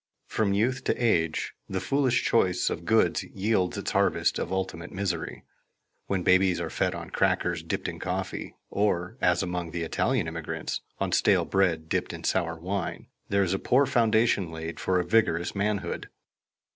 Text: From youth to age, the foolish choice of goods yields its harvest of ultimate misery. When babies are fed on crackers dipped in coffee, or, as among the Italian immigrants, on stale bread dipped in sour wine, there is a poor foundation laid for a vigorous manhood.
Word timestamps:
From 0.25 0.55
youth 0.55 0.83
to 0.85 0.97
age, 0.97 1.53
the 1.69 1.79
foolish 1.79 2.23
choice 2.23 2.71
of 2.71 2.85
goods 2.85 3.21
yields 3.23 3.77
its 3.77 3.91
harvest 3.91 4.39
of 4.39 4.51
ultimate 4.51 4.91
misery. 4.91 5.43
When 6.07 6.23
babies 6.23 6.59
are 6.59 6.71
fed 6.71 6.95
on 6.95 7.11
crackers 7.11 7.61
dipped 7.61 7.87
in 7.87 7.99
coffee, 7.99 8.55
or, 8.71 9.15
as 9.21 9.43
among 9.43 9.69
the 9.69 9.83
Italian 9.83 10.27
immigrants, 10.27 10.81
on 10.97 11.11
stale 11.11 11.45
bread 11.45 11.87
dipped 11.87 12.13
in 12.13 12.23
sour 12.23 12.57
wine, 12.59 13.09
there 13.29 13.43
is 13.43 13.53
a 13.53 13.59
poor 13.59 13.85
foundation 13.85 14.49
laid 14.49 14.79
for 14.79 14.99
a 14.99 15.05
vigorous 15.05 15.53
manhood. 15.53 16.09